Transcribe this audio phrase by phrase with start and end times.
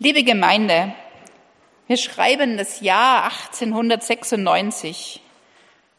[0.00, 0.94] Liebe Gemeinde,
[1.88, 5.20] wir schreiben das Jahr 1896.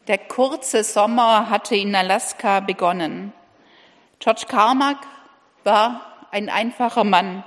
[0.06, 3.34] Der kurze Sommer hatte in Alaska begonnen.
[4.18, 5.06] George Carmack
[5.64, 6.00] war
[6.30, 7.44] ein einfacher Mann,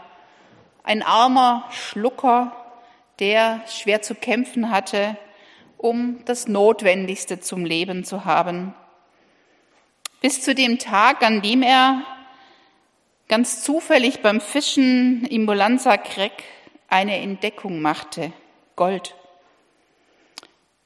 [0.83, 2.55] ein armer Schlucker,
[3.17, 5.17] der schwer zu kämpfen hatte,
[5.79, 8.75] um das Notwendigste zum Leben zu haben.
[10.21, 12.03] Bis zu dem Tag, an dem er
[13.33, 16.43] ganz zufällig beim Fischen im Bolanza Creek
[16.87, 18.31] eine Entdeckung machte.
[18.75, 19.15] Gold.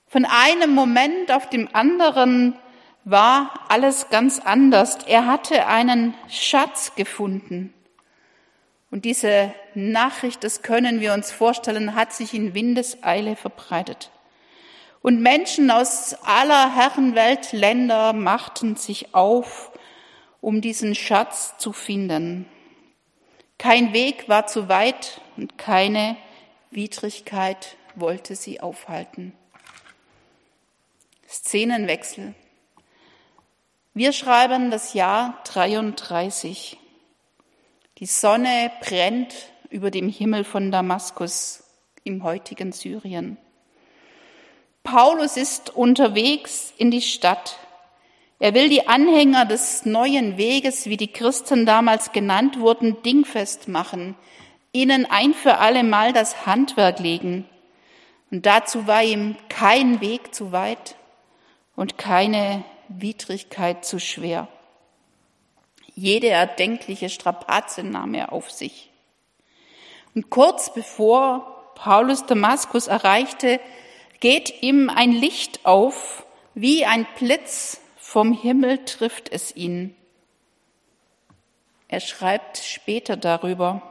[0.08, 2.58] Von einem Moment auf dem anderen
[3.04, 5.00] war alles ganz anders.
[5.08, 7.74] Er hatte einen Schatz gefunden.
[8.92, 14.10] Und diese Nachricht, das können wir uns vorstellen, hat sich in Windeseile verbreitet.
[15.02, 19.70] Und Menschen aus aller Herrenwelt Länder machten sich auf,
[20.48, 22.46] um diesen Schatz zu finden.
[23.58, 26.16] Kein Weg war zu weit und keine
[26.72, 29.34] Widrigkeit wollte sie aufhalten.
[31.28, 32.34] Szenenwechsel.
[33.94, 36.78] Wir schreiben das Jahr 33.
[37.98, 39.36] Die Sonne brennt
[39.70, 41.66] über dem Himmel von Damaskus
[42.06, 43.36] im heutigen Syrien.
[44.84, 47.60] Paulus ist unterwegs in die Stadt.
[48.40, 54.16] Er will die Anhänger des neuen Weges, wie die Christen damals genannt wurden, dingfest machen,
[54.72, 57.50] ihnen ein für alle Mal das Handwerk legen.
[58.30, 60.96] Und dazu war ihm kein Weg zu weit
[61.76, 64.48] und keine Widrigkeit zu schwer.
[65.96, 68.92] Jede erdenkliche Strapaze nahm er auf sich.
[70.14, 73.60] Und kurz bevor Paulus Damaskus erreichte,
[74.20, 79.94] geht ihm ein Licht auf, wie ein Blitz vom Himmel trifft es ihn.
[81.90, 83.82] Er schreibt später darüber,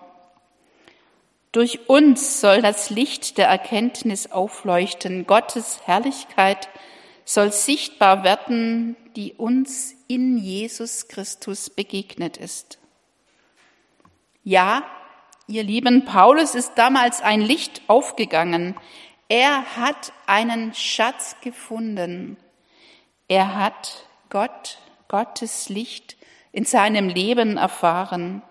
[1.53, 6.71] durch uns soll das Licht der Erkenntnis aufleuchten, Gottes Herrlichkeit
[7.27, 12.79] soll sichtbar werden, die uns in Jesus Christus begegnet ist.
[14.45, 14.83] Ja,
[15.47, 18.77] ihr lieben, Paulus ist damals ein Licht aufgegangen.
[19.29, 22.39] Er hat einen Schatz gefunden.
[23.29, 24.79] Er hat Gott,
[25.09, 26.17] Gottes Licht
[26.53, 28.43] in seinem Leben erfahren.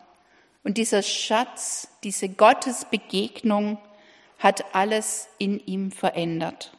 [0.64, 3.78] Und dieser Schatz, diese Gottesbegegnung
[4.40, 6.72] hat alles in ihm verändert.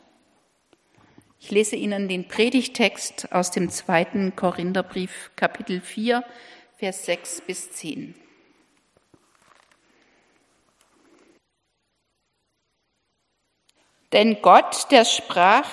[1.38, 6.24] Ich lese Ihnen den Predigtext aus dem zweiten Korintherbrief, Kapitel 4,
[6.76, 8.14] Vers 6 bis 10.
[14.12, 15.68] Denn Gott, der sprach,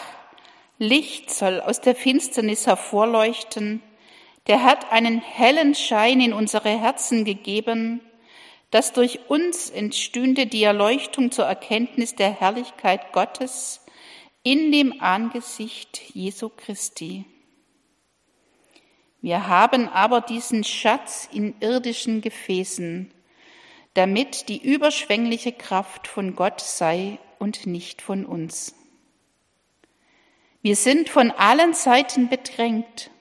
[0.77, 3.81] Licht soll aus der Finsternis hervorleuchten,
[4.47, 8.01] der hat einen hellen Schein in unsere Herzen gegeben,
[8.71, 13.85] dass durch uns entstünde die Erleuchtung zur Erkenntnis der Herrlichkeit Gottes
[14.41, 17.25] in dem Angesicht Jesu Christi.
[19.21, 23.13] Wir haben aber diesen Schatz in irdischen Gefäßen,
[23.93, 28.75] damit die überschwängliche Kraft von Gott sei und nicht von uns.
[30.63, 33.11] Wir sind von allen Seiten bedrängt,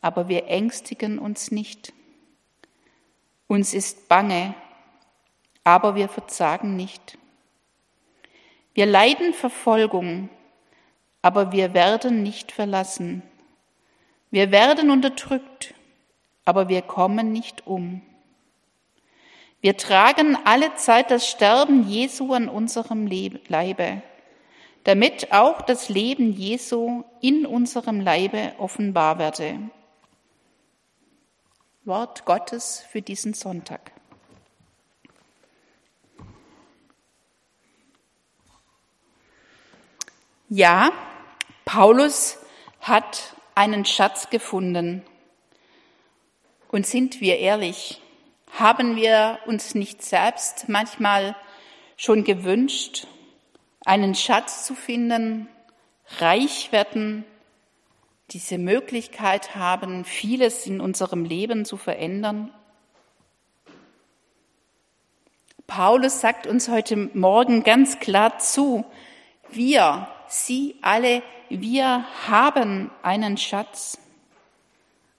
[0.00, 1.92] aber wir ängstigen uns nicht.
[3.48, 4.54] Uns ist bange,
[5.64, 7.18] aber wir verzagen nicht.
[8.74, 10.28] Wir leiden Verfolgung,
[11.20, 13.24] aber wir werden nicht verlassen.
[14.30, 15.74] Wir werden unterdrückt,
[16.44, 18.02] aber wir kommen nicht um.
[19.60, 24.00] Wir tragen alle Zeit das Sterben Jesu an unserem Leibe
[24.88, 29.68] damit auch das Leben Jesu in unserem Leibe offenbar werde.
[31.84, 33.92] Wort Gottes für diesen Sonntag.
[40.48, 40.90] Ja,
[41.66, 42.38] Paulus
[42.80, 45.04] hat einen Schatz gefunden.
[46.68, 48.00] Und sind wir ehrlich,
[48.58, 51.36] haben wir uns nicht selbst manchmal
[51.98, 53.06] schon gewünscht
[53.88, 55.48] einen Schatz zu finden,
[56.18, 57.24] reich werden,
[58.30, 62.52] diese Möglichkeit haben, vieles in unserem Leben zu verändern.
[65.66, 68.84] Paulus sagt uns heute Morgen ganz klar zu,
[69.50, 73.96] wir, Sie alle, wir haben einen Schatz.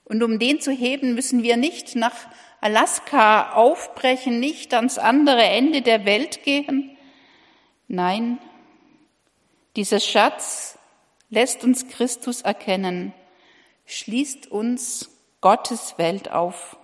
[0.06, 2.16] Und um den zu heben, müssen wir nicht nach
[2.62, 6.96] Alaska aufbrechen, nicht ans andere Ende der Welt gehen.
[7.88, 8.38] Nein,
[9.76, 10.78] dieser Schatz
[11.30, 13.14] lässt uns Christus erkennen,
[13.86, 15.10] schließt uns
[15.42, 16.78] Gottes Welt auf.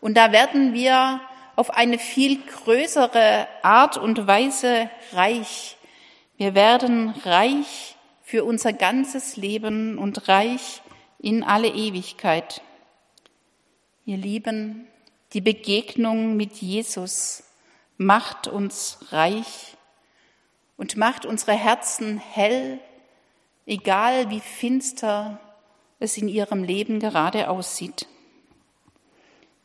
[0.00, 1.20] Und da werden wir
[1.56, 5.76] auf eine viel größere Art und Weise reich.
[6.36, 10.82] Wir werden reich für unser ganzes Leben und reich
[11.18, 12.62] in alle Ewigkeit.
[14.06, 14.86] Ihr Lieben,
[15.32, 17.44] die Begegnung mit Jesus
[17.98, 19.76] macht uns reich
[20.80, 22.78] und macht unsere Herzen hell,
[23.66, 25.38] egal wie finster
[25.98, 28.08] es in ihrem Leben gerade aussieht.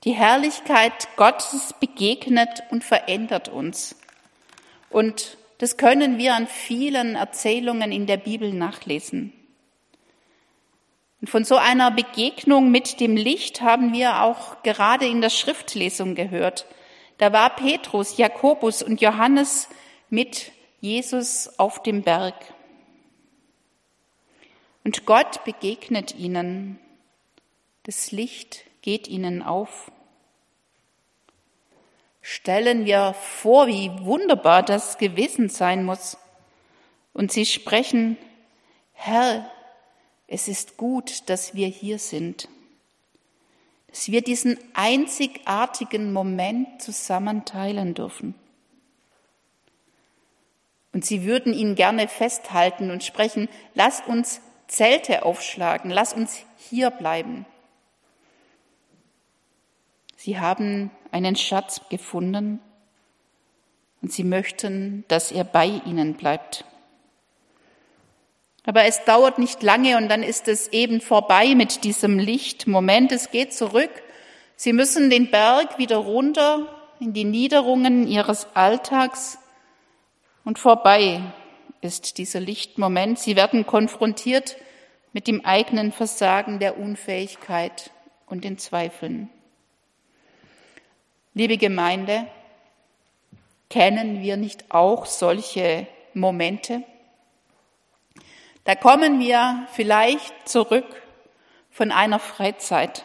[0.03, 3.95] Die Herrlichkeit Gottes begegnet und verändert uns.
[4.89, 9.31] Und das können wir an vielen Erzählungen in der Bibel nachlesen.
[11.21, 16.13] Und von so einer Begegnung mit dem Licht haben wir auch gerade in der Schriftlesung
[16.13, 16.65] gehört.
[17.19, 19.69] Da war Petrus, Jakobus und Johannes
[20.09, 20.51] mit
[20.86, 22.36] Jesus auf dem Berg.
[24.84, 26.80] Und Gott begegnet ihnen.
[27.82, 29.92] Das Licht geht ihnen auf.
[32.22, 36.18] Stellen wir vor, wie wunderbar das gewesen sein muss.
[37.14, 38.16] Und sie sprechen,
[38.94, 39.50] Herr,
[40.28, 42.48] es ist gut, dass wir hier sind,
[43.88, 48.36] dass wir diesen einzigartigen Moment zusammen teilen dürfen.
[50.95, 56.89] Und sie würden ihn gerne festhalten und sprechen, lass uns Zelte aufschlagen, lass uns hier
[56.89, 57.45] bleiben.
[60.15, 62.62] Sie haben einen Schatz gefunden
[64.01, 66.63] und sie möchten, dass er bei ihnen bleibt.
[68.65, 73.12] Aber es dauert nicht lange und dann ist es eben vorbei mit diesem Lichtmoment.
[73.12, 73.91] Es geht zurück.
[74.56, 79.39] Sie müssen den Berg wieder runter in die Niederungen ihres Alltags
[80.45, 81.21] und vorbei
[81.81, 83.19] ist dieser Lichtmoment.
[83.19, 84.56] Sie werden konfrontiert
[85.12, 87.92] mit dem eigenen Versagen der Unfähigkeit
[88.27, 89.30] und den Zweifeln.
[91.33, 92.27] Liebe Gemeinde,
[93.69, 96.83] kennen wir nicht auch solche Momente?
[98.63, 100.86] Da kommen wir vielleicht zurück
[101.69, 103.03] von einer Freizeit.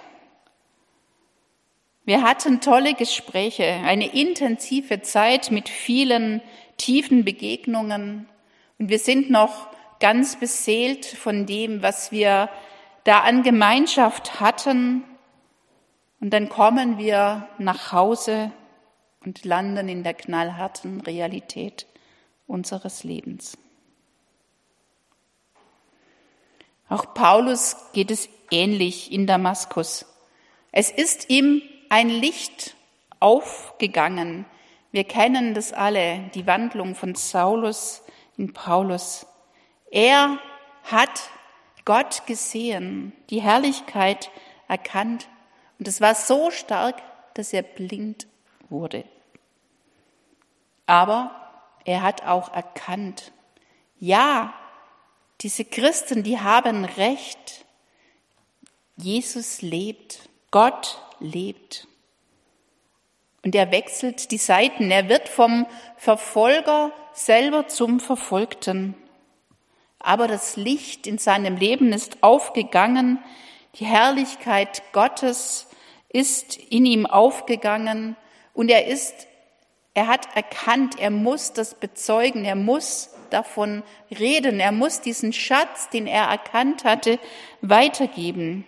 [2.04, 6.40] Wir hatten tolle Gespräche, eine intensive Zeit mit vielen
[6.80, 8.26] tiefen Begegnungen
[8.78, 9.68] und wir sind noch
[10.00, 12.48] ganz beseelt von dem, was wir
[13.04, 15.04] da an Gemeinschaft hatten.
[16.20, 18.50] Und dann kommen wir nach Hause
[19.24, 21.86] und landen in der knallharten Realität
[22.46, 23.58] unseres Lebens.
[26.88, 30.06] Auch Paulus geht es ähnlich in Damaskus.
[30.72, 31.60] Es ist ihm
[31.90, 32.74] ein Licht
[33.20, 34.46] aufgegangen.
[34.92, 38.02] Wir kennen das alle, die Wandlung von Saulus
[38.36, 39.26] in Paulus.
[39.90, 40.38] Er
[40.84, 41.30] hat
[41.84, 44.30] Gott gesehen, die Herrlichkeit
[44.68, 45.28] erkannt.
[45.78, 47.02] Und es war so stark,
[47.34, 48.26] dass er blind
[48.68, 49.04] wurde.
[50.86, 51.34] Aber
[51.84, 53.32] er hat auch erkannt,
[53.98, 54.52] ja,
[55.40, 57.64] diese Christen, die haben Recht.
[58.96, 61.86] Jesus lebt, Gott lebt.
[63.44, 64.90] Und er wechselt die Seiten.
[64.90, 65.66] Er wird vom
[65.96, 68.94] Verfolger selber zum Verfolgten.
[69.98, 73.18] Aber das Licht in seinem Leben ist aufgegangen.
[73.76, 75.68] Die Herrlichkeit Gottes
[76.08, 78.16] ist in ihm aufgegangen.
[78.52, 79.26] Und er ist,
[79.94, 82.44] er hat erkannt, er muss das bezeugen.
[82.44, 84.60] Er muss davon reden.
[84.60, 87.18] Er muss diesen Schatz, den er erkannt hatte,
[87.62, 88.66] weitergeben.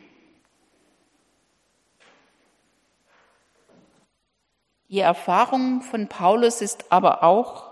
[4.93, 7.71] Die Erfahrung von Paulus ist aber auch,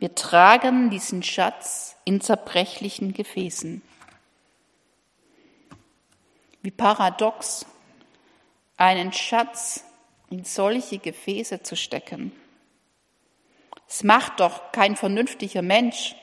[0.00, 3.82] wir tragen diesen Schatz in zerbrechlichen Gefäßen.
[6.60, 7.66] Wie paradox,
[8.76, 9.84] einen Schatz
[10.28, 12.32] in solche Gefäße zu stecken.
[13.88, 16.16] Es macht doch kein vernünftiger Mensch.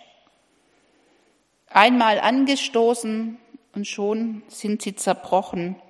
[1.68, 3.38] Einmal angestoßen
[3.76, 5.82] und schon sind sie zerbrochen.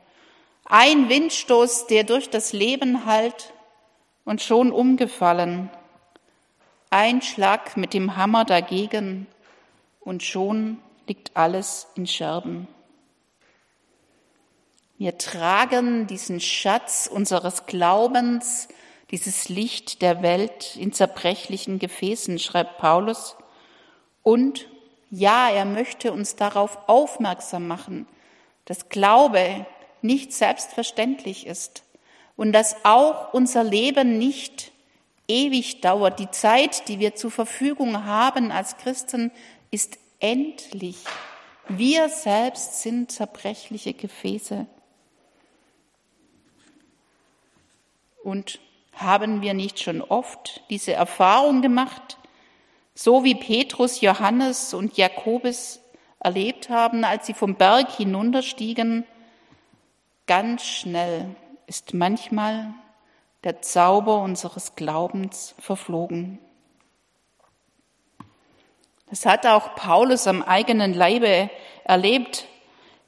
[0.66, 3.52] Ein Windstoß, der durch das Leben hallt
[4.30, 5.72] und schon umgefallen.
[6.92, 9.26] Ein Schlag mit dem Hammer dagegen
[10.02, 12.68] und schon liegt alles in Scherben.
[15.00, 18.68] Wir tragen diesen Schatz unseres Glaubens
[19.10, 23.36] dieses Licht der Welt in zerbrechlichen Gefäßen, schreibt Paulus.
[24.22, 24.68] Und
[25.10, 28.06] ja, er möchte uns darauf aufmerksam machen,
[28.66, 29.66] dass Glaube
[30.04, 31.84] nicht selbstverständlich ist
[32.40, 34.72] und dass auch unser Leben nicht
[35.28, 36.20] ewig dauert.
[36.20, 39.32] Die Zeit, die wir zur Verfügung haben als Christen,
[39.72, 40.96] ist endlich.
[41.68, 44.68] Wir selbst sind zerbrechliche Gefäße.
[48.24, 48.60] Und
[48.94, 52.18] Haben wir nicht schon oft diese Erfahrung gemacht,
[52.96, 55.82] so wie Petrus, Johannes und Jakobus
[56.22, 59.04] erlebt haben, als sie vom Berg hinunterstiegen?
[60.26, 61.36] Ganz schnell
[61.70, 62.74] ist manchmal
[63.44, 66.40] der Zauber unseres Glaubens verflogen.
[69.10, 71.50] Das hat auch Paulus am eigenen Leibe
[71.84, 72.48] erlebt.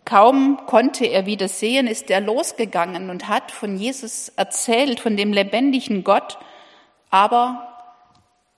[0.05, 5.33] Kaum konnte er wieder sehen, ist er losgegangen und hat von Jesus erzählt, von dem
[5.33, 6.37] lebendigen Gott.
[7.09, 7.67] Aber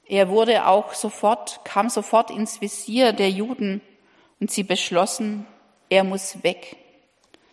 [0.05, 3.81] er wurde auch sofort, kam sofort ins Visier der Juden
[4.41, 5.47] und sie beschlossen,
[5.89, 6.75] er muss weg.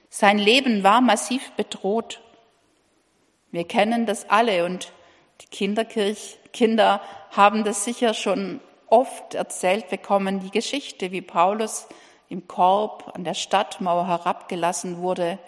[0.09, 2.21] Sein Leben war massiv bedroht.
[3.53, 4.93] Wir kennen das alle und
[5.41, 11.89] die Kinderkirch, Kinder haben das sicher schon oft erzählt bekommen, die Geschichte, wie Paulus
[12.29, 15.39] im Korb an der Stadtmauer herabgelassen wurde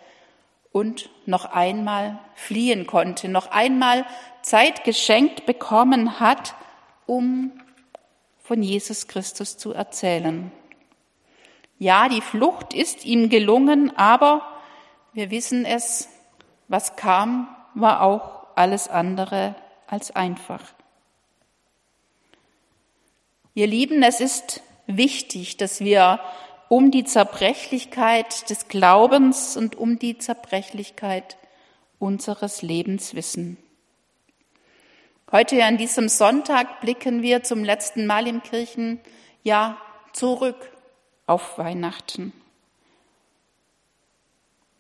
[0.73, 4.07] und noch einmal fliehen konnte, noch einmal
[4.43, 6.55] Zeit geschenkt bekommen hat,
[7.07, 7.53] um
[8.43, 10.51] von Jesus Christus zu erzählen.
[11.79, 14.43] Ja, die Flucht ist ihm gelungen, aber
[15.13, 16.09] wir wissen es,
[16.69, 19.55] was kam, war auch alles andere
[19.87, 20.63] als einfach.
[23.55, 26.21] Ihr Lieben, es ist wichtig, dass wir
[26.69, 31.37] um die Zerbrechlichkeit des Glaubens und um die Zerbrechlichkeit
[31.99, 33.59] unseres Lebens wissen.
[35.31, 39.77] Heute an diesem Sonntag blicken wir zum letzten Mal im Kirchenjahr
[40.13, 40.71] zurück
[41.27, 42.33] auf Weihnachten.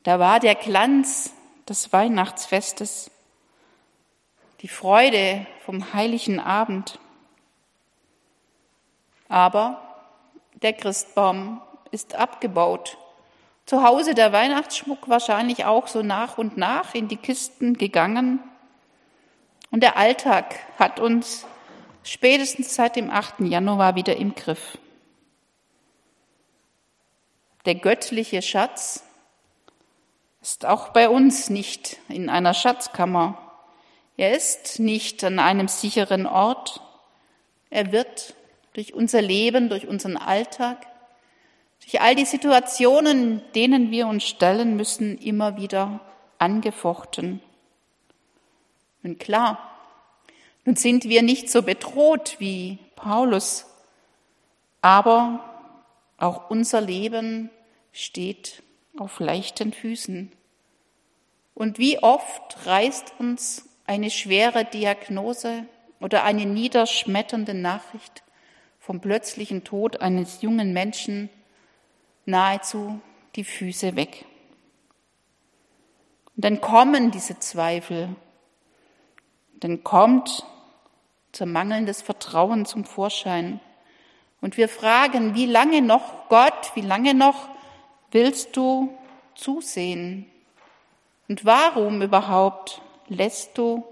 [0.02, 1.32] Da war der Glanz
[1.68, 3.10] des Weihnachtsfestes,
[4.60, 6.98] die Freude vom heiligen Abend.
[9.28, 9.82] Aber
[10.54, 12.98] der Christbaum ist abgebaut.
[13.66, 18.40] Zu Hause der Weihnachtsschmuck wahrscheinlich auch so nach und nach in die Kisten gegangen.
[19.70, 21.46] Und der Alltag hat uns
[22.02, 23.40] spätestens seit dem 8.
[23.40, 24.78] Januar wieder im Griff.
[27.64, 29.04] Der göttliche Schatz
[30.42, 33.38] ist auch bei uns nicht in einer Schatzkammer.
[34.16, 36.80] Er ist nicht an einem sicheren Ort.
[37.70, 38.34] Er wird
[38.74, 40.86] durch unser Leben, durch unseren Alltag,
[41.80, 46.00] durch all die Situationen, denen wir uns stellen müssen, immer wieder
[46.38, 47.40] angefochten.
[49.04, 49.58] Und klar,
[50.64, 53.66] nun sind wir nicht so bedroht wie Paulus,
[54.80, 55.40] aber
[56.18, 57.50] auch unser Leben
[57.92, 58.62] steht
[58.96, 60.32] auf leichten Füßen.
[61.54, 65.64] Und wie oft reißt uns eine schwere Diagnose
[66.00, 68.22] oder eine niederschmetternde Nachricht
[68.78, 71.30] vom plötzlichen Tod eines jungen Menschen
[72.24, 73.00] nahezu
[73.36, 74.24] die Füße weg.
[76.36, 78.08] Und dann kommen diese Zweifel.
[79.54, 80.44] Dann kommt
[81.30, 83.60] zur mangelndes Vertrauen zum Vorschein.
[84.40, 87.48] Und wir fragen, wie lange noch, Gott, wie lange noch
[88.12, 88.96] willst du
[89.34, 90.26] zusehen?
[91.28, 93.84] Und warum überhaupt lässt du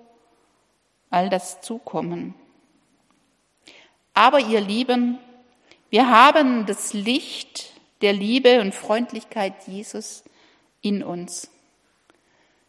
[1.11, 2.35] all das zukommen?
[4.15, 5.19] Aber ihr Lieben,
[5.89, 7.73] wir haben das Licht
[8.03, 10.23] der Liebe und Freundlichkeit Jesus
[10.83, 11.51] in uns.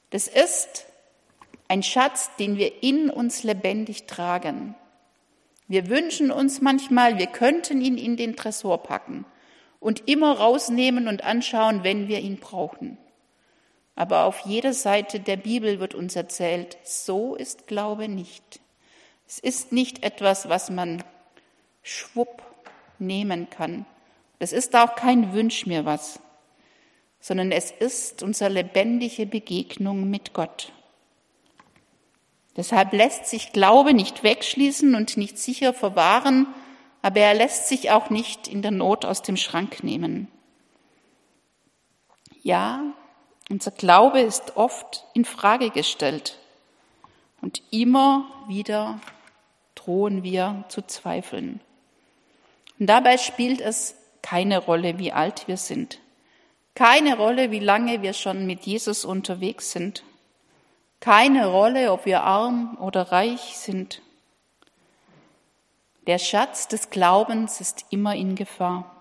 [0.10, 0.86] Das ist
[1.68, 4.76] ein Schatz, den wir in uns lebendig tragen.
[5.68, 9.26] Wir wünschen uns manchmal, wir könnten ihn in den Tresor packen
[9.82, 12.98] und immer rausnehmen und anschauen, wenn wir ihn brauchen.
[13.96, 18.62] Aber auf jeder Seite der Bibel wird uns erzählt, so ist Glaube nicht.
[19.28, 21.04] Es ist nicht etwas, was man
[21.82, 22.44] schwupp
[23.00, 23.86] nehmen kann.
[24.40, 26.20] Es ist auch kein Wünsch mir was,
[27.20, 30.72] sondern es ist unsere lebendige Begegnung mit Gott.
[32.56, 36.48] Deshalb lässt sich Glaube nicht wegschließen und nicht sicher verwahren,
[37.02, 40.28] aber er lässt sich auch nicht in der Not aus dem Schrank nehmen.
[42.44, 42.82] Ja,
[43.50, 46.40] unser Glaube ist oft in Frage gestellt
[47.42, 49.00] und immer wieder
[49.76, 51.60] drohen wir zu zweifeln.
[52.80, 56.00] Und dabei spielt es keine Rolle, wie alt wir sind.
[56.76, 60.04] Keine Rolle, wie lange wir schon mit Jesus unterwegs sind.
[61.00, 64.02] Keine Rolle, ob wir arm oder reich sind.
[66.08, 68.96] Der Schatz des Glaubens ist immer in Gefahr.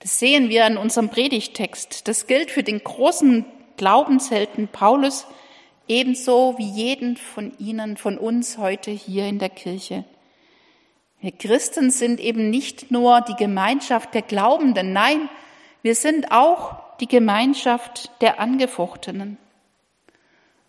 [0.00, 2.06] Das sehen wir in unserem Predigtext.
[2.08, 5.26] Das gilt für den großen Glaubenshelden Paulus
[5.88, 10.04] ebenso wie jeden von Ihnen, von uns heute hier in der Kirche.
[11.20, 15.28] Wir Christen sind eben nicht nur die Gemeinschaft der Glaubenden, nein,
[15.82, 19.38] wir sind auch die Gemeinschaft der Angefochtenen.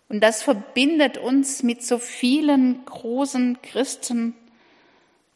[0.08, 4.34] Und das verbindet uns mit so vielen großen Christen,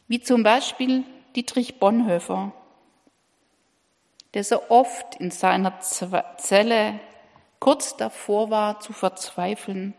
[0.07, 1.03] wie zum Beispiel
[1.35, 2.51] Dietrich Bonhoeffer,
[4.33, 6.99] der so oft in seiner Zelle
[7.59, 9.93] kurz davor war zu verzweifeln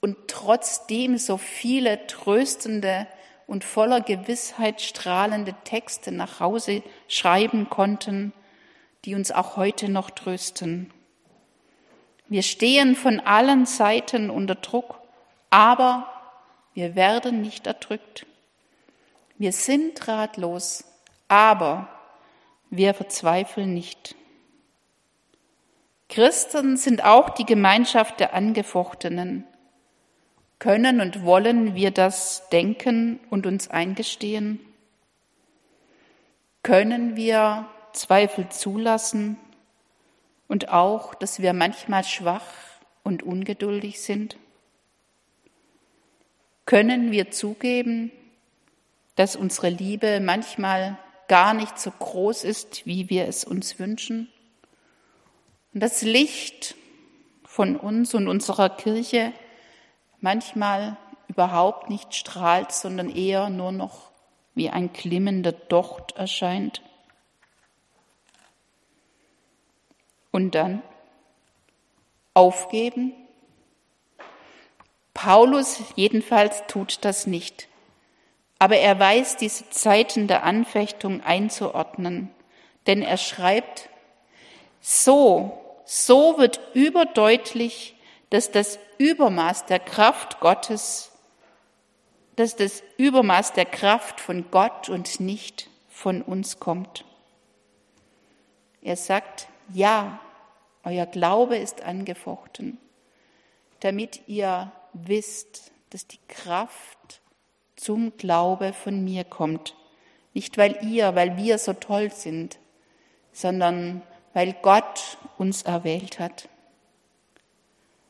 [0.00, 3.06] und trotzdem so viele tröstende
[3.46, 8.32] und voller Gewissheit strahlende Texte nach Hause schreiben konnten,
[9.04, 10.92] die uns auch heute noch trösten.
[12.28, 15.00] Wir stehen von allen Seiten unter Druck,
[15.48, 16.08] aber
[16.74, 18.26] wir werden nicht erdrückt.
[19.38, 20.84] Wir sind ratlos,
[21.28, 21.88] aber
[22.70, 24.14] wir verzweifeln nicht.
[26.08, 29.44] Christen sind auch die Gemeinschaft der Angefochtenen.
[30.58, 34.58] Können und wollen wir das denken und uns eingestehen?
[36.62, 39.36] Können wir Zweifel zulassen
[40.48, 42.46] und auch, dass wir manchmal schwach
[43.02, 44.38] und ungeduldig sind?
[46.64, 48.10] Können wir zugeben,
[49.16, 54.30] dass unsere Liebe manchmal gar nicht so groß ist, wie wir es uns wünschen?
[55.74, 56.76] Und das Licht
[57.44, 59.32] von uns und unserer Kirche
[60.20, 60.96] manchmal
[61.28, 64.10] überhaupt nicht strahlt, sondern eher nur noch
[64.54, 66.82] wie ein glimmender Docht erscheint.
[70.30, 70.82] Und dann
[72.34, 73.12] aufgeben?
[75.14, 77.68] Paulus jedenfalls tut das nicht.
[78.58, 82.30] Aber er weiß diese Zeiten der Anfechtung einzuordnen,
[82.86, 83.90] denn er schreibt,
[84.80, 87.96] so, so wird überdeutlich,
[88.30, 91.12] dass das Übermaß der Kraft Gottes,
[92.36, 97.04] dass das Übermaß der Kraft von Gott und nicht von uns kommt.
[98.82, 100.20] Er sagt, ja,
[100.84, 102.78] euer Glaube ist angefochten,
[103.80, 107.20] damit ihr wisst, dass die Kraft
[107.76, 109.74] zum Glaube von mir kommt.
[110.34, 112.58] Nicht weil ihr, weil wir so toll sind,
[113.32, 114.02] sondern
[114.34, 116.48] weil Gott uns erwählt hat.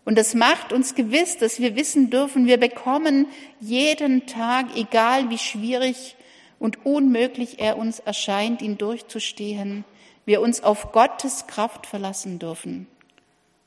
[0.05, 3.27] Und das macht uns gewiss, dass wir wissen dürfen, wir bekommen
[3.61, 6.17] jeden Tag, egal wie schwierig
[6.61, 9.85] und unmöglich er uns erscheint, ihn durchzustehen,
[10.25, 12.87] wir uns auf Gottes Kraft verlassen dürfen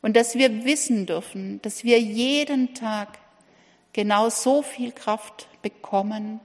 [0.02, 3.20] und dass wir wissen dürfen, dass wir jeden Tag
[3.94, 6.40] genau so viel Kraft bekommen,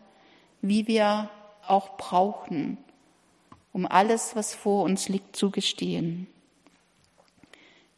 [0.63, 1.31] wie wir
[1.67, 2.79] auch brauchen,
[3.73, 6.27] um alles, was vor uns liegt, zu gestehen.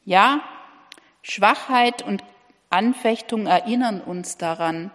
[0.05, 0.41] Ja,
[1.23, 2.23] Schwachheit und
[2.71, 4.91] Anfechtung erinnern uns daran,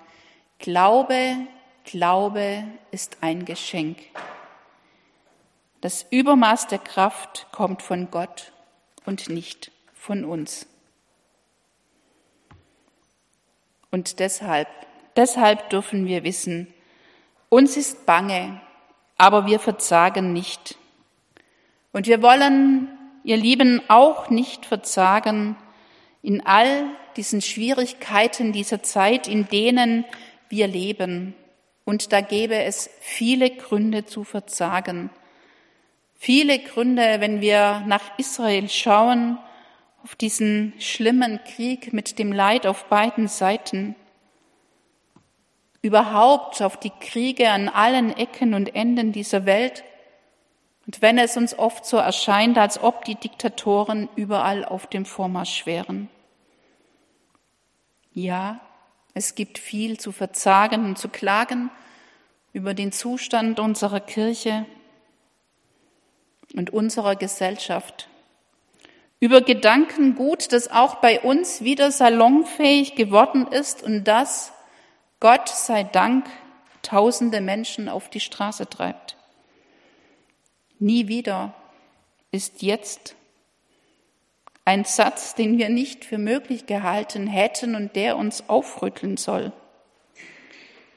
[0.60, 1.38] Glaube,
[1.84, 3.98] Glaube ist ein Geschenk.
[5.82, 8.54] Das Übermaß der Kraft kommt von Gott
[9.06, 10.68] und nicht von uns.
[13.92, 14.68] Und deshalb,
[15.16, 16.74] deshalb dürfen wir wissen,
[17.50, 18.62] uns ist bange,
[19.18, 20.78] aber wir verzagen nicht.
[21.92, 22.88] Und wir wollen,
[23.24, 25.58] ihr Lieben, auch nicht verzagen
[26.22, 26.86] in all
[27.18, 30.06] diesen Schwierigkeiten dieser Zeit, in denen
[30.48, 31.36] wir leben.
[31.84, 35.10] Und da gäbe es viele Gründe zu verzagen.
[36.16, 39.40] Viele Gründe, wenn wir nach Israel schauen,
[40.04, 43.96] auf diesen schlimmen Krieg mit dem Leid auf beiden Seiten,
[45.82, 49.84] überhaupt auf die Kriege an allen Ecken und Enden dieser Welt.
[50.86, 55.66] Und wenn es uns oft so erscheint, als ob die Diktatoren überall auf dem Vormarsch
[55.66, 56.10] wären.
[58.14, 58.60] Ja,
[59.14, 61.70] es gibt viel zu verzagen und zu klagen
[62.54, 64.66] über den Zustand unserer Kirche,
[66.56, 68.10] und unserer Gesellschaft.
[69.22, 74.52] Über Gedankengut, das auch bei uns wieder salonfähig geworden ist und das,
[75.20, 76.26] Gott sei Dank,
[76.82, 79.16] tausende Menschen auf die Straße treibt.
[80.80, 81.54] Nie wieder
[82.32, 83.16] ist jetzt
[84.66, 89.52] ein Satz, den wir nicht für möglich gehalten hätten und der uns aufrütteln soll.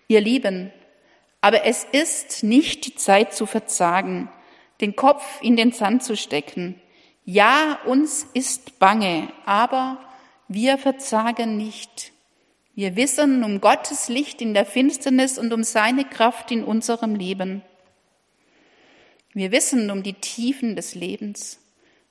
[0.08, 0.72] Ihr Lieben,
[1.42, 4.30] aber es ist nicht die Zeit zu verzagen,
[4.80, 6.80] den Kopf in den Sand zu stecken.
[7.24, 9.98] Ja, uns ist bange, aber
[10.48, 12.12] wir verzagen nicht.
[12.74, 17.62] Wir wissen um Gottes Licht in der Finsternis und um seine Kraft in unserem Leben.
[19.32, 21.60] Wir wissen um die Tiefen des Lebens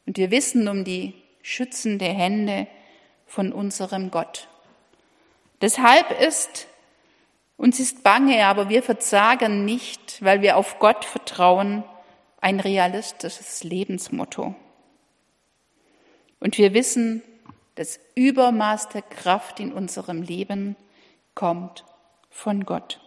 [0.06, 2.68] und wir wissen um die schützende Hände
[3.28, 4.48] von unserem Gott.
[5.62, 6.68] Deshalb ist
[7.56, 11.84] uns ist bange, aber wir verzagen nicht, weil wir auf Gott vertrauen
[12.42, 14.56] ein realistisches Lebensmotto.
[16.44, 17.24] Und wir wissen,
[17.76, 20.76] Das Übermaß der Kraft in unserem Leben
[21.36, 21.86] kommt
[22.30, 23.00] von Gott.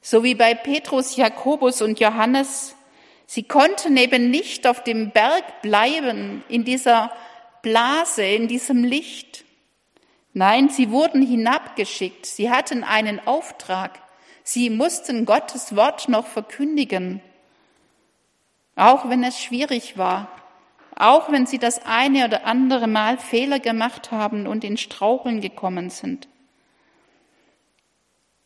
[0.00, 2.76] So wie bei Petrus, Jakobus und Johannes,
[3.26, 7.10] sie konnten eben nicht auf dem Berg bleiben, in dieser
[7.60, 9.44] Blase, in diesem Licht.
[10.32, 12.24] Nein, sie wurden hinabgeschickt.
[12.24, 14.00] Sie hatten einen Auftrag.
[14.44, 17.20] Sie mussten Gottes Wort noch verkündigen.
[18.76, 20.28] Auch wenn es schwierig war.
[20.96, 25.90] Auch wenn sie das eine oder andere Mal Fehler gemacht haben und in Straucheln gekommen
[25.90, 26.26] sind.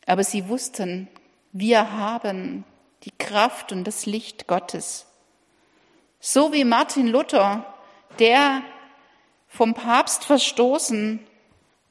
[0.05, 1.07] Aber sie wussten,
[1.53, 2.65] wir haben
[3.03, 5.07] die Kraft und das Licht Gottes.
[6.19, 7.65] So wie Martin Luther,
[8.19, 8.61] der
[9.47, 11.19] vom Papst verstoßen,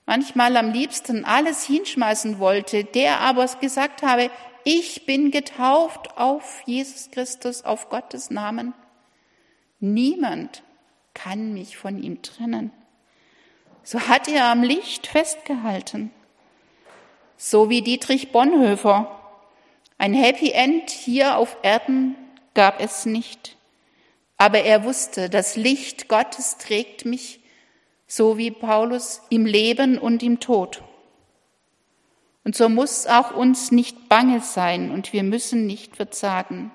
[0.04, 4.30] manchmal am liebsten alles hinschmeißen wollte, der aber gesagt habe,
[4.64, 8.74] ich bin getauft auf Jesus Christus, auf Gottes Namen.
[9.80, 10.62] Niemand
[11.14, 12.70] kann mich von ihm trennen.
[13.82, 16.10] So hat er am Licht festgehalten.
[17.36, 19.18] So wie Dietrich Bonhoeffer,
[19.96, 22.14] ein Happy End hier auf Erden
[22.54, 23.56] gab es nicht.
[24.36, 27.40] Aber er wusste, das Licht Gottes trägt mich,
[28.06, 30.82] so wie Paulus, im Leben und im Tod.
[32.44, 36.70] Und so muss auch uns nicht bange sein und wir müssen nicht verzagen.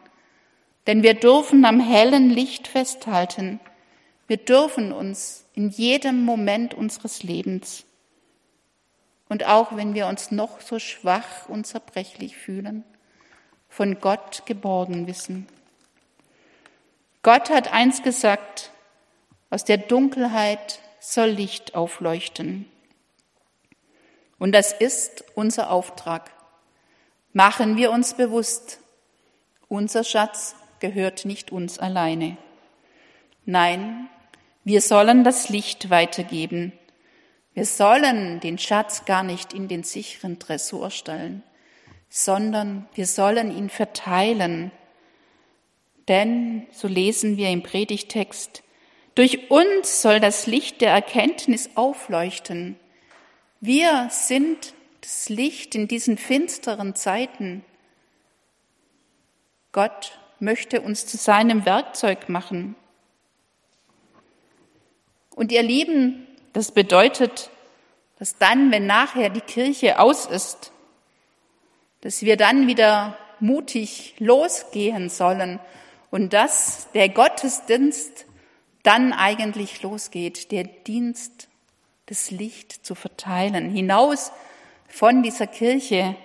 [0.88, 3.60] Denn wir dürfen am hellen Licht festhalten.
[4.28, 7.86] Wir dürfen uns in jedem Moment unseres Lebens
[9.30, 12.84] und auch wenn wir uns noch so schwach und zerbrechlich fühlen,
[13.70, 15.48] von Gott geborgen wissen.
[17.24, 18.72] Gott hat eins gesagt,
[19.50, 22.70] aus der Dunkelheit soll Licht aufleuchten.
[24.38, 26.32] Und das ist unser Auftrag.
[27.34, 28.80] Machen wir uns bewusst,
[29.68, 32.38] unser Schatz gehört nicht uns alleine.
[33.46, 34.08] Nein,
[34.64, 36.74] wir sollen das Licht weitergeben.
[37.56, 41.42] Wir sollen den Schatz gar nicht in den sicheren Tresor stellen,
[42.08, 44.72] sondern wir sollen ihn verteilen.
[46.08, 48.62] Denn, so lesen wir im Predigtext,
[49.16, 52.78] durch uns soll das Licht der Erkenntnis aufleuchten.
[53.60, 57.64] Wir sind das Licht in diesen finsteren Zeiten.
[59.72, 62.76] Gott möchte uns zu seinem Werkzeug machen.
[65.36, 67.50] Und ihr Lieben, das bedeutet,
[68.20, 70.72] dass dann, wenn nachher die Kirche aus ist,
[72.02, 75.60] dass wir dann wieder mutig losgehen sollen
[76.12, 78.26] und dass der Gottesdienst
[78.84, 81.50] dann eigentlich losgeht, der Dienst,
[82.06, 84.32] das Licht zu verteilen, hinaus
[84.88, 86.16] von dieser Kirche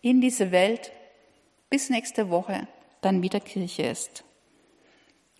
[0.00, 0.92] in diese Welt,
[1.68, 2.68] bis nächste Woche
[3.06, 4.24] dann wieder Kirche ist.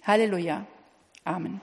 [0.04, 0.66] Halleluja.
[1.24, 1.60] Amen.